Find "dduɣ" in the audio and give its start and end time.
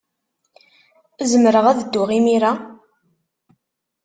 1.81-2.09